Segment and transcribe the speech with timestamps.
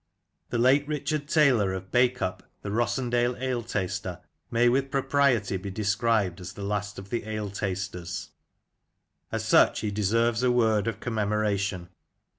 [0.49, 6.41] The late Richard Taylor, of Bacup, the Rossendale ale taster, may with propriety be described
[6.41, 8.29] as" The Last of the Ale Tasters."
[9.31, 11.89] As such he deserves a word of commem oration.